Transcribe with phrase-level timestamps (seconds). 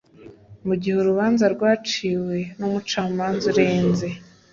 [0.67, 4.07] mu gihe urubanza rwaciwe n umucamanza urenze